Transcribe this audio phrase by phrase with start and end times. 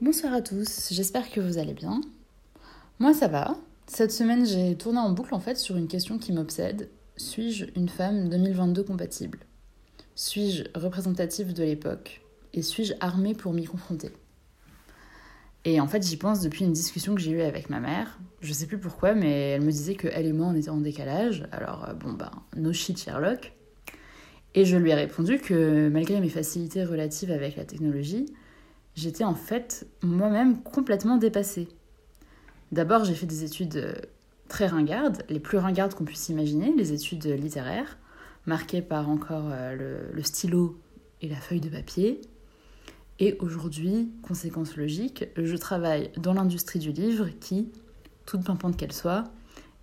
[0.00, 2.00] Bonsoir à tous, j'espère que vous allez bien.
[2.98, 3.56] Moi ça va.
[3.86, 6.90] Cette semaine j'ai tourné en boucle en fait sur une question qui m'obsède.
[7.16, 9.38] Suis-je une femme 2022 compatible?
[10.16, 12.22] Suis-je représentative de l'époque?
[12.54, 14.10] Et suis-je armée pour m'y confronter?
[15.64, 18.18] Et en fait j'y pense depuis une discussion que j'ai eue avec ma mère.
[18.40, 20.78] Je sais plus pourquoi mais elle me disait que elle et moi on était en
[20.78, 21.46] décalage.
[21.52, 23.52] Alors euh, bon bah no shit Sherlock.
[24.56, 28.26] Et je lui ai répondu que malgré mes facilités relatives avec la technologie,
[28.94, 31.68] j'étais en fait moi-même complètement dépassée.
[32.72, 33.94] D'abord, j'ai fait des études euh,
[34.48, 37.98] très ringardes, les plus ringardes qu'on puisse imaginer, les études littéraires,
[38.46, 40.78] marquées par encore euh, le, le stylo
[41.22, 42.20] et la feuille de papier.
[43.20, 47.70] Et aujourd'hui, conséquence logique, je travaille dans l'industrie du livre qui,
[48.26, 49.24] toute pimpante qu'elle soit,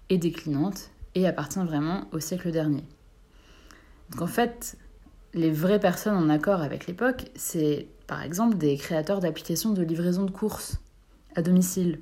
[0.09, 2.83] est déclinante et appartient vraiment au siècle dernier.
[4.11, 4.77] Donc en fait,
[5.33, 10.25] les vraies personnes en accord avec l'époque, c'est par exemple des créateurs d'applications de livraison
[10.25, 10.77] de courses
[11.35, 11.99] à domicile.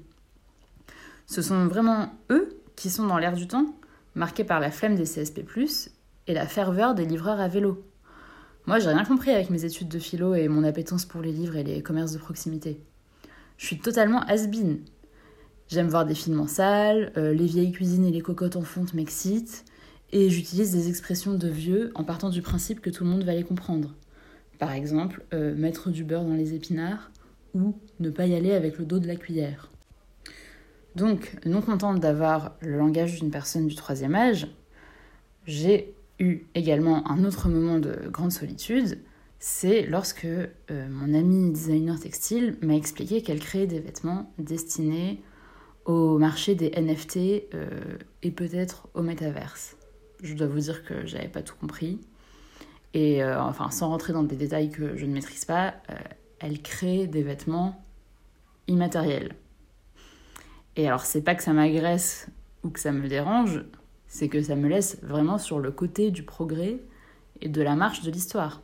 [1.28, 3.68] Ce sont vraiment eux qui sont dans l'air du temps,
[4.16, 5.46] marqués par la flemme des CSP+,
[6.28, 7.84] et la ferveur des livreurs à vélo.
[8.66, 11.56] Moi, j'ai rien compris avec mes études de philo et mon appétence pour les livres
[11.56, 12.82] et les commerces de proximité.
[13.58, 14.80] Je suis totalement has-been.
[15.68, 18.94] J'aime voir des films en salle, euh, les vieilles cuisines et les cocottes en fonte
[18.94, 19.66] m'excitent,
[20.12, 23.34] et j'utilise des expressions de vieux en partant du principe que tout le monde va
[23.34, 23.96] les comprendre.
[24.58, 27.12] Par exemple, euh, mettre du beurre dans les épinards
[27.54, 29.72] ou ne pas y aller avec le dos de la cuillère.
[30.96, 34.48] Donc, non contente d'avoir le langage d'une personne du troisième âge,
[35.46, 39.00] j'ai eu également un autre moment de grande solitude,
[39.40, 40.50] c'est lorsque euh,
[40.90, 45.22] mon amie designer textile m'a expliqué qu'elle créait des vêtements destinés
[45.86, 47.70] au marché des NFT euh,
[48.22, 49.78] et peut-être au métaverse.
[50.22, 52.00] Je dois vous dire que j'avais pas tout compris.
[52.94, 55.96] Et euh, enfin, sans rentrer dans des détails que je ne maîtrise pas, euh,
[56.40, 57.84] elle crée des vêtements
[58.68, 59.36] immatériels.
[60.76, 62.28] Et alors, c'est pas que ça m'agresse
[62.64, 63.64] ou que ça me dérange,
[64.08, 66.80] c'est que ça me laisse vraiment sur le côté du progrès
[67.42, 68.62] et de la marche de l'histoire.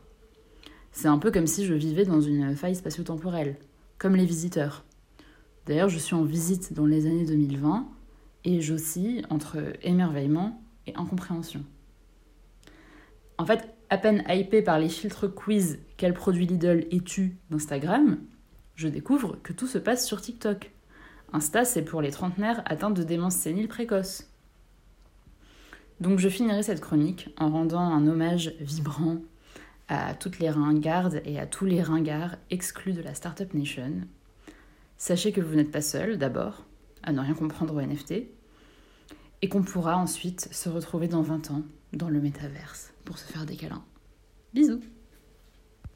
[0.92, 3.56] C'est un peu comme si je vivais dans une faille spatio-temporelle,
[3.98, 4.84] comme les visiteurs.
[5.66, 7.86] D'ailleurs, je suis en visite dans les années 2020
[8.44, 11.64] et j'oscille entre émerveillement et incompréhension.
[13.38, 18.18] En fait, à peine hypé par les filtres quiz quel produit Lidl es-tu d'Instagram,
[18.74, 20.70] je découvre que tout se passe sur TikTok.
[21.32, 24.30] Insta, c'est pour les trentenaires atteints de démence sénile précoce.
[26.00, 29.18] Donc je finirai cette chronique en rendant un hommage vibrant
[29.88, 34.02] à toutes les ringardes et à tous les ringards exclus de la Startup Nation.
[34.98, 36.64] Sachez que vous n'êtes pas seul, d'abord,
[37.02, 38.26] à ne rien comprendre au NFT,
[39.42, 43.46] et qu'on pourra ensuite se retrouver dans 20 ans dans le métaverse pour se faire
[43.46, 43.84] des câlins.
[44.54, 44.80] Bisous